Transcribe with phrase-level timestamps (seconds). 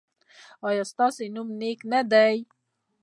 [0.67, 2.33] ایا ستاسو نوم نیک نه دی؟